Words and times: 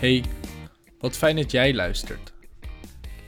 Hey, 0.00 0.24
wat 0.98 1.16
fijn 1.16 1.36
dat 1.36 1.50
jij 1.50 1.74
luistert. 1.74 2.32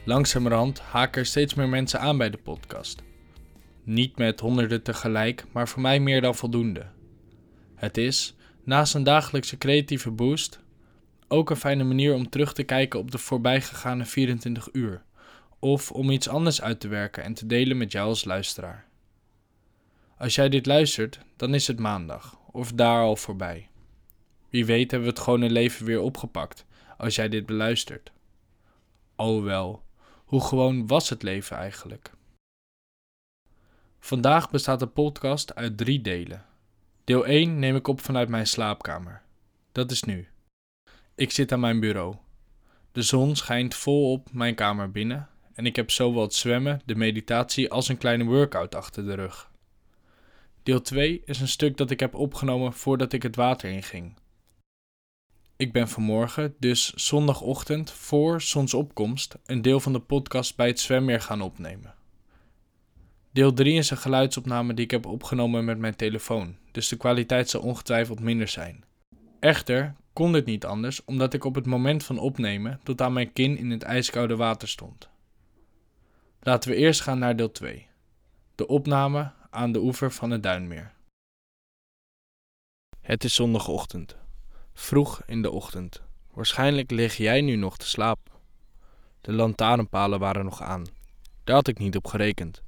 Langzamerhand 0.05 0.81
haken 0.81 1.21
er 1.21 1.27
steeds 1.27 1.55
meer 1.55 1.69
mensen 1.69 2.01
aan 2.01 2.19
bij 2.19 2.31
de 2.31 2.37
podcast. 2.37 3.03
Niet 3.85 4.19
met 4.19 4.41
honderden 4.41 4.82
tegelijk, 4.82 5.45
maar 5.53 5.69
voor 5.69 5.82
mij 5.82 6.00
meer 6.00 6.21
dan 6.21 6.35
voldoende. 6.35 6.87
Het 7.75 7.96
is, 7.96 8.37
naast 8.64 8.95
een 8.95 9.03
dagelijkse 9.03 9.59
creatieve 9.59 10.11
boost, 10.11 10.61
ook 11.29 11.50
een 11.50 11.57
fijne 11.57 11.85
manier 11.85 12.14
om 12.14 12.29
terug 12.29 12.53
te 12.53 12.63
kijken 12.63 12.99
op 12.99 13.11
de 13.11 13.18
voorbijgegane 13.18 14.04
24 14.04 14.68
uur, 14.73 15.03
of 15.59 15.91
om 15.91 16.11
iets 16.11 16.29
anders 16.29 16.63
uit 16.63 16.81
te 16.81 16.89
werken 16.89 17.23
en 17.23 17.35
te 17.35 17.46
delen 17.46 17.77
met 17.77 17.93
jou 17.93 18.09
als 18.09 18.25
luisteraar. 18.25 18.86
Als 20.18 20.35
jij 20.35 20.49
dit 20.49 20.67
luistert, 20.67 21.18
dan 21.36 21.54
is 21.54 21.67
het 21.67 21.79
maandag, 21.79 22.39
of 22.53 22.73
daar 22.73 23.03
al 23.03 23.17
voorbij. 23.17 23.71
Wie 24.53 24.67
weet 24.67 24.91
hebben 24.91 25.09
we 25.09 25.15
het 25.15 25.25
gewone 25.25 25.51
leven 25.51 25.87
weer 25.87 26.01
opgepakt 26.01 26.67
als 26.97 27.15
jij 27.15 27.29
dit 27.29 27.47
beluistert. 27.47 28.13
Alhoewel, 29.17 29.85
hoe 30.25 30.45
gewoon 30.45 30.87
was 30.87 31.09
het 31.09 31.23
leven 31.23 31.57
eigenlijk? 31.57 32.11
Vandaag 33.98 34.51
bestaat 34.51 34.78
de 34.78 34.87
podcast 34.87 35.55
uit 35.55 35.77
drie 35.77 36.01
delen. 36.01 36.45
Deel 37.05 37.27
1 37.27 37.59
neem 37.59 37.77
ik 37.77 37.89
op 37.89 38.01
vanuit 38.01 38.28
mijn 38.28 38.47
slaapkamer. 38.47 39.23
Dat 39.73 39.91
is 39.91 40.03
nu. 40.03 40.28
Ik 41.14 41.31
zit 41.31 41.53
aan 41.53 41.61
mijn 41.61 41.81
bureau. 41.81 42.17
De 42.92 43.03
zon 43.03 43.37
schijnt 43.37 43.75
vol 43.75 44.12
op 44.12 44.33
mijn 44.33 44.55
kamer 44.55 44.91
binnen 44.91 45.28
en 45.55 45.67
ik 45.67 45.77
heb 45.77 45.91
zowel 45.91 46.23
het 46.23 46.34
zwemmen, 46.34 46.81
de 46.84 46.94
meditatie 46.94 47.70
als 47.70 47.89
een 47.89 47.98
kleine 47.98 48.25
workout 48.25 48.75
achter 48.75 49.05
de 49.05 49.14
rug. 49.14 49.50
Deel 50.62 50.83
2 50.83 51.22
is 51.25 51.41
een 51.41 51.48
stuk 51.48 51.77
dat 51.77 51.91
ik 51.91 52.00
heb 52.00 52.14
opgenomen 52.14 52.72
voordat 52.72 53.12
ik 53.12 53.22
het 53.22 53.37
water 53.37 53.70
inging. 53.70 54.20
Ik 55.56 55.72
ben 55.72 55.89
vanmorgen, 55.89 56.55
dus 56.58 56.92
zondagochtend 56.92 57.91
voor 57.91 58.41
zonsopkomst, 58.41 59.39
een 59.45 59.62
deel 59.62 59.81
van 59.81 59.92
de 59.92 60.00
podcast 60.00 60.56
bij 60.56 60.67
het 60.67 60.81
zwemmeer 60.81 61.20
gaan 61.20 61.41
opnemen. 61.41 61.94
Deel 63.31 63.53
3 63.53 63.75
is 63.75 63.91
een 63.91 63.97
geluidsopname 63.97 64.75
die 64.75 64.84
ik 64.84 64.91
heb 64.91 65.06
opgenomen 65.06 65.64
met 65.64 65.78
mijn 65.78 65.97
telefoon, 65.97 66.56
dus 66.72 66.89
de 66.89 66.97
kwaliteit 66.97 67.50
zal 67.50 67.61
ongetwijfeld 67.61 68.20
minder 68.20 68.48
zijn. 68.48 68.84
Echter 69.41 69.94
kon 70.12 70.33
dit 70.33 70.47
niet 70.47 70.64
anders, 70.64 71.05
omdat 71.05 71.34
ik 71.34 71.44
op 71.44 71.55
het 71.55 71.66
moment 71.66 72.05
van 72.05 72.19
opnemen 72.19 72.81
tot 72.83 73.00
aan 73.00 73.12
mijn 73.12 73.33
kin 73.33 73.56
in 73.56 73.70
het 73.70 73.83
ijskoude 73.83 74.37
water 74.37 74.69
stond. 74.69 75.09
Laten 76.41 76.70
we 76.70 76.77
eerst 76.77 77.00
gaan 77.00 77.19
naar 77.19 77.37
deel 77.37 77.53
2. 77.53 77.87
De 78.55 78.66
opname 78.66 79.33
aan 79.50 79.72
de 79.72 79.81
oever 79.81 80.12
van 80.12 80.31
het 80.31 80.42
Duinmeer. 80.42 80.92
Het 83.00 83.25
is 83.25 83.34
zondagochtend. 83.34 84.16
Vroeg 84.75 85.23
in 85.27 85.42
de 85.42 85.51
ochtend. 85.51 86.03
Waarschijnlijk 86.33 86.91
lig 86.91 87.17
jij 87.17 87.41
nu 87.41 87.56
nog 87.56 87.77
te 87.77 87.87
slapen. 87.87 88.33
De 89.20 89.33
lantaarnpalen 89.33 90.19
waren 90.19 90.45
nog 90.45 90.62
aan. 90.62 90.87
Daar 91.45 91.56
had 91.56 91.69
ik 91.69 91.78
niet 91.78 91.97
op 91.97 92.06
gerekend. 92.06 92.62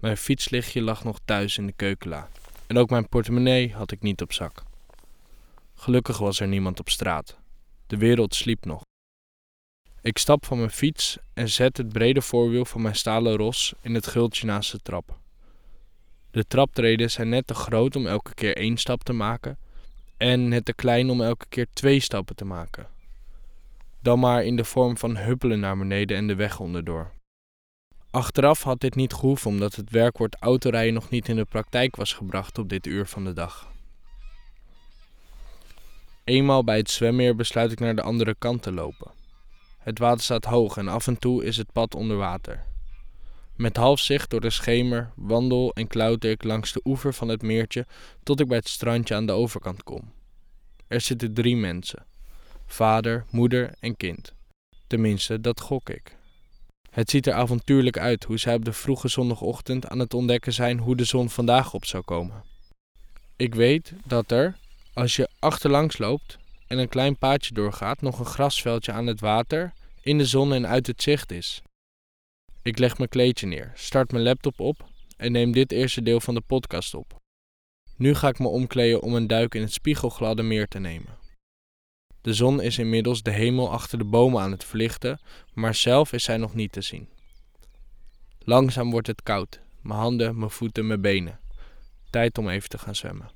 Mijn 0.00 0.16
fietslichtje 0.16 0.82
lag 0.82 1.04
nog 1.04 1.18
thuis 1.24 1.58
in 1.58 1.66
de 1.66 1.72
keukenla. 1.72 2.28
En 2.66 2.78
ook 2.78 2.90
mijn 2.90 3.08
portemonnee 3.08 3.72
had 3.72 3.92
ik 3.92 4.02
niet 4.02 4.22
op 4.22 4.32
zak. 4.32 4.62
Gelukkig 5.74 6.18
was 6.18 6.40
er 6.40 6.48
niemand 6.48 6.80
op 6.80 6.88
straat. 6.88 7.36
De 7.86 7.96
wereld 7.96 8.34
sliep 8.34 8.64
nog. 8.64 8.82
Ik 10.00 10.18
stap 10.18 10.46
van 10.46 10.58
mijn 10.58 10.70
fiets 10.70 11.18
en 11.34 11.48
zet 11.48 11.76
het 11.76 11.88
brede 11.88 12.22
voorwiel 12.22 12.64
van 12.64 12.82
mijn 12.82 12.96
stalen 12.96 13.36
ros 13.36 13.74
in 13.80 13.94
het 13.94 14.06
gultje 14.06 14.46
naast 14.46 14.72
de 14.72 14.78
trap. 14.78 15.18
De 16.30 16.46
traptreden 16.46 17.10
zijn 17.10 17.28
net 17.28 17.46
te 17.46 17.54
groot 17.54 17.96
om 17.96 18.06
elke 18.06 18.34
keer 18.34 18.56
één 18.56 18.76
stap 18.76 19.02
te 19.04 19.12
maken 19.12 19.58
en 20.16 20.48
net 20.48 20.64
te 20.64 20.74
klein 20.74 21.10
om 21.10 21.20
elke 21.20 21.46
keer 21.48 21.66
twee 21.72 22.00
stappen 22.00 22.36
te 22.36 22.44
maken. 22.44 22.88
Dan 24.00 24.18
maar 24.18 24.44
in 24.44 24.56
de 24.56 24.64
vorm 24.64 24.96
van 24.98 25.16
huppelen 25.16 25.60
naar 25.60 25.76
beneden 25.76 26.16
en 26.16 26.26
de 26.26 26.34
weg 26.34 26.60
onderdoor. 26.60 27.10
Achteraf 28.10 28.62
had 28.62 28.80
dit 28.80 28.94
niet 28.94 29.12
gehoeven 29.12 29.50
omdat 29.50 29.74
het 29.74 29.90
werkwoord 29.90 30.36
autorijden 30.40 30.94
nog 30.94 31.10
niet 31.10 31.28
in 31.28 31.36
de 31.36 31.44
praktijk 31.44 31.96
was 31.96 32.12
gebracht 32.12 32.58
op 32.58 32.68
dit 32.68 32.86
uur 32.86 33.06
van 33.06 33.24
de 33.24 33.32
dag. 33.32 33.74
Eenmaal 36.24 36.64
bij 36.64 36.76
het 36.76 36.90
zwemmeer 36.90 37.36
besluit 37.36 37.72
ik 37.72 37.80
naar 37.80 37.96
de 37.96 38.02
andere 38.02 38.34
kant 38.38 38.62
te 38.62 38.72
lopen. 38.72 39.10
Het 39.78 39.98
water 39.98 40.22
staat 40.22 40.44
hoog 40.44 40.76
en 40.76 40.88
af 40.88 41.06
en 41.06 41.18
toe 41.18 41.44
is 41.44 41.56
het 41.56 41.72
pad 41.72 41.94
onder 41.94 42.16
water. 42.16 42.64
Met 43.56 43.76
half 43.76 44.00
zicht 44.00 44.30
door 44.30 44.40
de 44.40 44.50
schemer 44.50 45.12
wandel 45.14 45.72
en 45.74 45.86
klauter 45.86 46.30
ik 46.30 46.44
langs 46.44 46.72
de 46.72 46.80
oever 46.84 47.14
van 47.14 47.28
het 47.28 47.42
meertje 47.42 47.86
tot 48.22 48.40
ik 48.40 48.48
bij 48.48 48.56
het 48.56 48.68
strandje 48.68 49.14
aan 49.14 49.26
de 49.26 49.32
overkant 49.32 49.82
kom. 49.82 50.12
Er 50.86 51.00
zitten 51.00 51.34
drie 51.34 51.56
mensen: 51.56 52.06
vader, 52.66 53.24
moeder 53.30 53.74
en 53.80 53.96
kind. 53.96 54.32
Tenminste, 54.86 55.40
dat 55.40 55.60
gok 55.60 55.90
ik. 55.90 56.16
Het 56.90 57.10
ziet 57.10 57.26
er 57.26 57.32
avontuurlijk 57.32 57.98
uit 57.98 58.24
hoe 58.24 58.38
zij 58.38 58.54
op 58.54 58.64
de 58.64 58.72
vroege 58.72 59.08
zondagochtend 59.08 59.88
aan 59.88 59.98
het 59.98 60.14
ontdekken 60.14 60.52
zijn 60.52 60.78
hoe 60.78 60.96
de 60.96 61.04
zon 61.04 61.30
vandaag 61.30 61.74
op 61.74 61.84
zou 61.84 62.02
komen. 62.02 62.44
Ik 63.36 63.54
weet 63.54 63.92
dat 64.04 64.30
er, 64.30 64.56
als 64.94 65.16
je 65.16 65.28
achterlangs 65.38 65.98
loopt 65.98 66.38
en 66.66 66.78
een 66.78 66.88
klein 66.88 67.18
paadje 67.18 67.54
doorgaat, 67.54 68.00
nog 68.00 68.18
een 68.18 68.24
grasveldje 68.26 68.92
aan 68.92 69.06
het 69.06 69.20
water, 69.20 69.72
in 70.00 70.18
de 70.18 70.26
zon 70.26 70.52
en 70.52 70.66
uit 70.66 70.86
het 70.86 71.02
zicht 71.02 71.32
is. 71.32 71.62
Ik 72.66 72.78
leg 72.78 72.98
mijn 72.98 73.08
kleedje 73.08 73.46
neer, 73.46 73.72
start 73.74 74.12
mijn 74.12 74.24
laptop 74.24 74.60
op 74.60 74.88
en 75.16 75.32
neem 75.32 75.52
dit 75.52 75.72
eerste 75.72 76.02
deel 76.02 76.20
van 76.20 76.34
de 76.34 76.40
podcast 76.40 76.94
op. 76.94 77.20
Nu 77.96 78.14
ga 78.14 78.28
ik 78.28 78.38
me 78.38 78.48
omkleden 78.48 79.02
om 79.02 79.14
een 79.14 79.26
duik 79.26 79.54
in 79.54 79.60
het 79.60 79.72
spiegelgladde 79.72 80.42
meer 80.42 80.68
te 80.68 80.78
nemen. 80.78 81.18
De 82.20 82.34
zon 82.34 82.60
is 82.60 82.78
inmiddels 82.78 83.22
de 83.22 83.30
hemel 83.30 83.70
achter 83.70 83.98
de 83.98 84.04
bomen 84.04 84.42
aan 84.42 84.50
het 84.50 84.64
verlichten, 84.64 85.20
maar 85.54 85.74
zelf 85.74 86.12
is 86.12 86.24
zij 86.24 86.36
nog 86.36 86.54
niet 86.54 86.72
te 86.72 86.80
zien. 86.80 87.08
Langzaam 88.38 88.90
wordt 88.90 89.06
het 89.06 89.22
koud, 89.22 89.60
mijn 89.80 89.98
handen, 89.98 90.38
mijn 90.38 90.50
voeten, 90.50 90.86
mijn 90.86 91.00
benen. 91.00 91.40
Tijd 92.10 92.38
om 92.38 92.48
even 92.48 92.68
te 92.68 92.78
gaan 92.78 92.94
zwemmen. 92.94 93.30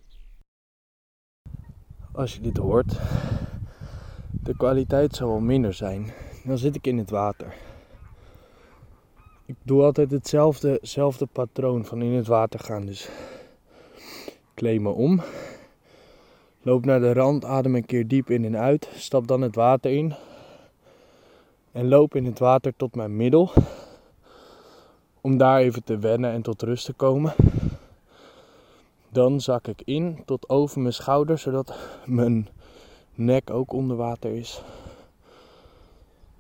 Als 2.12 2.34
je 2.34 2.41
dit 2.41 2.56
hoort, 2.56 2.92
de 4.30 4.56
kwaliteit 4.56 5.16
zal 5.16 5.28
wel 5.28 5.41
minder 5.41 5.74
zijn. 5.74 6.12
Dan 6.44 6.58
zit 6.58 6.74
ik 6.74 6.86
in 6.86 6.98
het 6.98 7.10
water. 7.10 7.54
Ik 9.50 9.56
doe 9.62 9.83
altijd 9.83 10.11
hetzelfde, 10.11 10.71
hetzelfde 10.71 11.27
patroon 11.27 11.84
van 11.84 12.03
in 12.03 12.12
het 12.12 12.27
water 12.27 12.61
gaan. 12.61 12.87
Dus 12.87 13.09
kleed 14.55 14.81
me 14.81 14.88
om. 14.88 15.21
Loop 16.62 16.84
naar 16.84 17.00
de 17.00 17.12
rand, 17.12 17.44
adem 17.44 17.75
een 17.75 17.87
keer 17.87 18.09
diep 18.09 18.31
in 18.31 18.44
en 18.44 18.56
uit. 18.56 18.89
Stap 18.94 19.27
dan 19.27 19.41
het 19.41 19.55
water 19.55 19.91
in. 19.91 20.15
En 21.72 21.89
loop 21.89 22.15
in 22.15 22.25
het 22.25 22.39
water 22.39 22.72
tot 22.77 22.94
mijn 22.94 23.16
middel. 23.16 23.50
Om 25.21 25.37
daar 25.37 25.60
even 25.60 25.84
te 25.84 25.99
wennen 25.99 26.33
en 26.33 26.43
tot 26.43 26.62
rust 26.62 26.84
te 26.84 26.93
komen. 26.93 27.34
Dan 29.09 29.41
zak 29.41 29.66
ik 29.66 29.83
in 29.84 30.22
tot 30.25 30.49
over 30.49 30.81
mijn 30.81 30.94
schouder, 30.94 31.39
zodat 31.39 31.75
mijn 32.06 32.49
nek 33.15 33.50
ook 33.50 33.72
onder 33.72 33.97
water 33.97 34.34
is. 34.34 34.62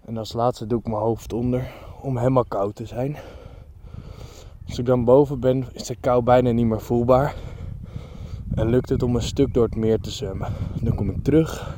En 0.04 0.16
als 0.16 0.32
laatste 0.32 0.66
doe 0.66 0.78
ik 0.78 0.86
mijn 0.86 1.02
hoofd 1.02 1.32
onder 1.32 1.89
om 2.02 2.16
helemaal 2.16 2.44
koud 2.44 2.74
te 2.74 2.86
zijn. 2.86 3.16
Als 4.66 4.78
ik 4.78 4.86
dan 4.86 5.04
boven 5.04 5.40
ben, 5.40 5.66
is 5.72 5.86
de 5.86 5.96
kou 6.00 6.22
bijna 6.22 6.50
niet 6.50 6.66
meer 6.66 6.80
voelbaar. 6.80 7.34
En 8.54 8.68
lukt 8.68 8.88
het 8.88 9.02
om 9.02 9.14
een 9.14 9.22
stuk 9.22 9.54
door 9.54 9.64
het 9.64 9.76
meer 9.76 10.00
te 10.00 10.10
zwemmen. 10.10 10.52
Dan 10.80 10.94
kom 10.94 11.10
ik 11.10 11.24
terug. 11.24 11.76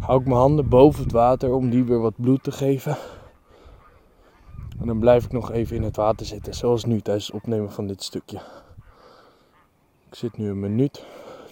Hou 0.00 0.20
ik 0.20 0.26
mijn 0.26 0.38
handen 0.38 0.68
boven 0.68 1.02
het 1.02 1.12
water 1.12 1.52
om 1.52 1.70
die 1.70 1.84
weer 1.84 2.00
wat 2.00 2.14
bloed 2.16 2.42
te 2.42 2.52
geven. 2.52 2.96
En 4.80 4.86
dan 4.86 4.98
blijf 4.98 5.24
ik 5.24 5.32
nog 5.32 5.52
even 5.52 5.76
in 5.76 5.82
het 5.82 5.96
water 5.96 6.26
zitten, 6.26 6.54
zoals 6.54 6.84
nu 6.84 7.00
tijdens 7.00 7.26
het 7.26 7.36
opnemen 7.36 7.72
van 7.72 7.86
dit 7.86 8.02
stukje. 8.02 8.40
Ik 10.08 10.14
zit 10.14 10.38
nu 10.38 10.48
een 10.48 10.60
minuut. 10.60 11.04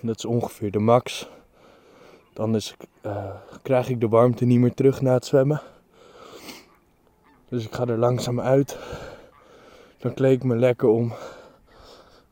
Dat 0.02 0.17
is 0.17 0.25
ongeveer 0.25 0.70
de 0.70 0.79
max. 0.79 1.29
Is, 2.52 2.76
uh, 3.06 3.25
krijg 3.62 3.88
ik 3.88 4.00
de 4.00 4.08
warmte 4.08 4.44
niet 4.44 4.58
meer 4.58 4.75
terug 4.75 5.00
na 5.00 5.12
het 5.12 5.25
zwemmen. 5.25 5.61
Dus 7.48 7.64
ik 7.64 7.74
ga 7.74 7.86
er 7.86 7.98
langzaam 7.98 8.40
uit. 8.40 8.78
Dan 9.98 10.14
kleed 10.14 10.36
ik 10.36 10.44
me 10.44 10.56
lekker 10.56 10.88
om. 10.88 11.12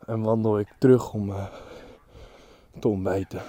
En 0.07 0.21
wandel 0.21 0.59
ik 0.59 0.69
terug 0.79 1.13
om 1.13 1.31
uh, 1.31 1.47
te 2.81 2.89
ontbijten. 2.89 3.43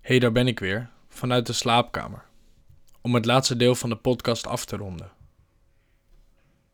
Hey, 0.00 0.18
daar 0.18 0.32
ben 0.32 0.46
ik 0.46 0.58
weer. 0.58 0.90
Vanuit 1.08 1.46
de 1.46 1.52
slaapkamer. 1.52 2.24
Om 3.00 3.14
het 3.14 3.24
laatste 3.24 3.56
deel 3.56 3.74
van 3.74 3.88
de 3.88 3.96
podcast 3.96 4.46
af 4.46 4.64
te 4.64 4.76
ronden. 4.76 5.10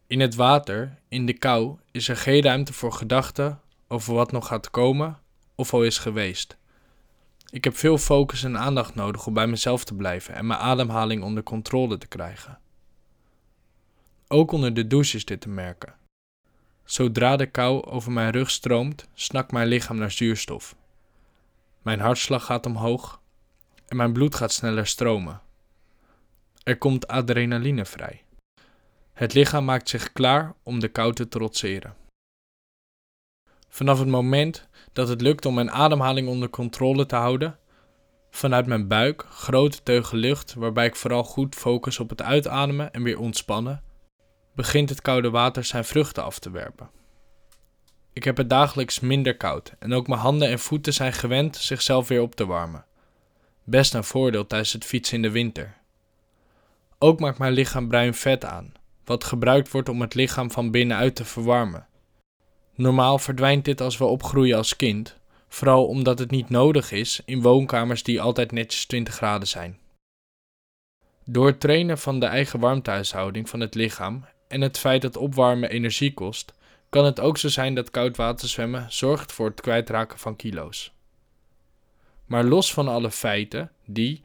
In 0.07 0.21
het 0.21 0.35
water, 0.35 0.99
in 1.09 1.27
de 1.27 1.33
kou, 1.33 1.77
is 1.91 2.09
er 2.09 2.17
geen 2.17 2.43
ruimte 2.43 2.73
voor 2.73 2.93
gedachten 2.93 3.61
over 3.89 4.15
wat 4.15 4.33
nog 4.33 4.47
gaat 4.47 4.71
komen 4.71 5.19
of 5.55 5.75
al 5.75 5.85
is 5.85 5.99
geweest. 5.99 6.58
Ik 7.51 7.65
heb 7.65 7.77
veel 7.77 7.99
focus 7.99 8.43
en 8.43 8.59
aandacht 8.59 8.95
nodig 8.95 9.27
om 9.27 9.35
bij 9.35 9.47
mezelf 9.47 9.85
te 9.85 9.95
blijven 9.95 10.35
en 10.35 10.47
mijn 10.47 10.61
ademhaling 10.61 11.23
onder 11.23 11.43
controle 11.43 11.99
te 11.99 12.07
krijgen. 12.07 12.59
Ook 14.29 14.53
onder 14.53 14.75
de 14.75 14.87
douche 14.87 15.17
is 15.17 15.25
dit 15.25 15.41
te 15.41 15.49
merken. 15.49 15.95
Zodra 16.85 17.37
de 17.37 17.47
kou 17.47 17.85
over 17.85 18.13
mijn 18.13 18.31
rug 18.31 18.51
stroomt, 18.51 19.09
snakt 19.15 19.53
mijn 19.53 19.69
lichaam 19.69 19.97
naar 19.97 20.11
zuurstof. 20.11 20.77
Mijn 21.83 22.01
hartslag 22.01 22.45
gaat 22.45 22.67
omhoog 22.67 23.21
en 23.87 23.97
mijn 23.97 24.13
bloed 24.13 24.35
gaat 24.35 24.53
sneller 24.53 24.87
stromen. 24.87 25.41
Er 26.63 26.79
komt 26.79 27.07
adrenaline 27.07 27.85
vrij. 27.85 28.25
Het 29.13 29.35
lichaam 29.35 29.65
maakt 29.65 29.89
zich 29.89 30.13
klaar 30.13 30.55
om 30.63 30.79
de 30.81 30.89
kou 30.89 31.13
te 31.13 31.29
trotseren. 31.29 31.97
Vanaf 33.69 33.99
het 33.99 34.09
moment 34.09 34.69
dat 34.93 35.09
het 35.09 35.21
lukt 35.21 35.47
om 35.47 35.55
mijn 35.55 35.71
ademhaling 35.71 36.29
onder 36.29 36.51
controle 36.51 37.07
te 37.07 37.17
houden, 37.17 37.59
vanuit 38.31 38.67
mijn 38.67 38.89
buik 38.89 39.27
grote 39.29 39.83
teugen 39.83 40.19
lucht 40.19 40.55
waarbij 40.55 40.87
ik 40.87 40.97
vooral 40.97 41.25
goed 41.25 41.55
focus 41.55 41.99
op 41.99 42.11
het 42.11 42.23
uitademen 42.23 42.93
en 42.93 43.03
weer 43.03 43.19
ontspannen, 43.19 43.83
begint 44.55 44.89
het 44.89 45.03
koude 45.03 45.31
water 45.31 45.65
zijn 45.65 45.85
vruchten 45.85 46.25
af 46.25 46.39
te 46.39 46.51
werpen. 46.51 46.91
Ik 48.13 48.25
heb 48.25 48.37
het 48.37 48.51
dagelijks 48.51 49.01
minder 49.01 49.37
koud 49.37 49.73
en 49.79 49.93
ook 49.93 50.07
mijn 50.07 50.21
handen 50.21 50.49
en 50.49 50.59
voeten 50.59 50.93
zijn 50.93 51.13
gewend 51.13 51.57
zichzelf 51.57 52.09
weer 52.09 52.21
op 52.21 52.35
te 52.35 52.47
warmen. 52.47 52.85
Best 53.65 53.95
een 53.95 54.05
voordeel 54.05 54.47
tijdens 54.47 54.73
het 54.73 54.85
fietsen 54.85 55.17
in 55.17 55.23
de 55.23 55.31
winter. 55.31 55.77
Ook 56.99 57.21
maakt 57.21 57.39
mijn 57.39 57.53
lichaam 57.53 57.89
bruin 57.89 58.15
vet 58.15 58.45
aan, 58.45 58.73
wat 59.05 59.25
gebruikt 59.25 59.71
wordt 59.71 59.89
om 59.89 60.01
het 60.01 60.15
lichaam 60.15 60.51
van 60.51 60.71
binnenuit 60.71 61.17
te 61.17 61.25
verwarmen. 61.25 61.88
Normaal 62.79 63.19
verdwijnt 63.19 63.65
dit 63.65 63.81
als 63.81 63.99
we 63.99 64.05
opgroeien 64.05 64.57
als 64.57 64.77
kind, 64.77 65.17
vooral 65.49 65.87
omdat 65.87 66.19
het 66.19 66.31
niet 66.31 66.49
nodig 66.49 66.93
is 66.93 67.21
in 67.25 67.43
woonkamers 67.43 68.03
die 68.03 68.21
altijd 68.21 68.53
netjes 68.53 68.87
20 68.87 69.15
graden 69.15 69.49
zijn. 69.49 69.79
Door 71.25 71.47
het 71.47 71.61
trainen 71.61 71.99
van 71.99 72.21
de 72.21 72.27
eigen 72.27 72.61
warmtehuishouding 72.61 73.49
van 73.49 73.61
het 73.61 73.75
lichaam 73.75 74.25
en 74.49 74.61
het 74.61 74.79
feit 74.79 75.03
dat 75.03 75.17
opwarmen 75.17 75.71
energie 75.71 76.15
kost, 76.15 76.55
kan 76.89 77.05
het 77.05 77.21
ook 77.21 77.39
zo 77.39 77.49
zijn 77.49 77.75
dat 77.75 77.91
koud 77.91 78.17
water 78.17 78.49
zwemmen 78.49 78.87
zorgt 78.89 79.33
voor 79.33 79.47
het 79.47 79.61
kwijtraken 79.61 80.19
van 80.19 80.37
kilo's. 80.37 80.93
Maar 82.27 82.45
los 82.45 82.73
van 82.73 82.89
alle 82.89 83.11
feiten 83.11 83.71
die 83.87 84.23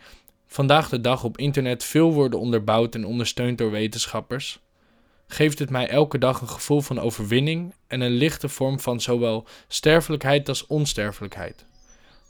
vandaag 0.47 0.89
de 0.89 1.01
dag 1.01 1.23
op 1.23 1.37
internet 1.37 1.83
veel 1.83 2.13
worden 2.13 2.39
onderbouwd 2.39 2.95
en 2.95 3.05
ondersteund 3.05 3.57
door 3.57 3.71
wetenschappers, 3.71 4.59
geeft 5.33 5.59
het 5.59 5.69
mij 5.69 5.87
elke 5.87 6.17
dag 6.17 6.41
een 6.41 6.49
gevoel 6.49 6.81
van 6.81 6.99
overwinning 6.99 7.73
en 7.87 8.01
een 8.01 8.11
lichte 8.11 8.49
vorm 8.49 8.79
van 8.79 9.01
zowel 9.01 9.47
sterfelijkheid 9.67 10.49
als 10.49 10.67
onsterfelijkheid. 10.67 11.65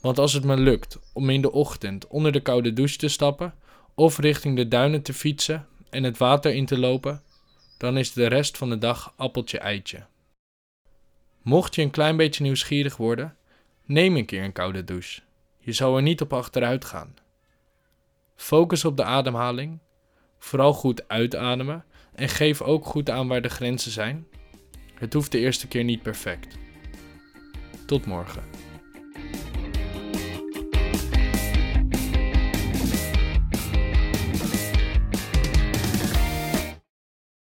Want 0.00 0.18
als 0.18 0.32
het 0.32 0.44
me 0.44 0.56
lukt 0.56 0.98
om 1.12 1.30
in 1.30 1.40
de 1.40 1.52
ochtend 1.52 2.06
onder 2.06 2.32
de 2.32 2.40
koude 2.40 2.72
douche 2.72 2.96
te 2.96 3.08
stappen 3.08 3.54
of 3.94 4.18
richting 4.18 4.56
de 4.56 4.68
duinen 4.68 5.02
te 5.02 5.14
fietsen 5.14 5.66
en 5.90 6.02
het 6.02 6.18
water 6.18 6.54
in 6.54 6.66
te 6.66 6.78
lopen, 6.78 7.22
dan 7.78 7.96
is 7.96 8.12
de 8.12 8.26
rest 8.26 8.56
van 8.56 8.68
de 8.68 8.78
dag 8.78 9.12
appeltje 9.16 9.58
eitje. 9.58 10.06
Mocht 11.42 11.74
je 11.74 11.82
een 11.82 11.90
klein 11.90 12.16
beetje 12.16 12.42
nieuwsgierig 12.42 12.96
worden, 12.96 13.36
neem 13.84 14.16
een 14.16 14.26
keer 14.26 14.44
een 14.44 14.52
koude 14.52 14.84
douche. 14.84 15.20
Je 15.58 15.72
zal 15.72 15.96
er 15.96 16.02
niet 16.02 16.20
op 16.20 16.32
achteruit 16.32 16.84
gaan. 16.84 17.14
Focus 18.36 18.84
op 18.84 18.96
de 18.96 19.04
ademhaling, 19.04 19.78
vooral 20.38 20.72
goed 20.72 21.08
uitademen 21.08 21.84
en 22.14 22.28
geef 22.28 22.62
ook 22.62 22.86
goed 22.86 23.10
aan 23.10 23.28
waar 23.28 23.42
de 23.42 23.48
grenzen 23.48 23.90
zijn. 23.90 24.26
Het 24.94 25.12
hoeft 25.12 25.32
de 25.32 25.38
eerste 25.38 25.68
keer 25.68 25.84
niet 25.84 26.02
perfect. 26.02 26.56
Tot 27.86 28.06
morgen. 28.06 28.42